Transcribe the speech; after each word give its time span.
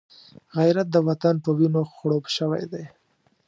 غیرت 0.57 0.87
د 0.91 0.95
وطن 1.07 1.35
په 1.43 1.49
وینو 1.57 1.81
خړوب 1.93 2.23
شوی 2.35 2.63
دی 2.71 2.85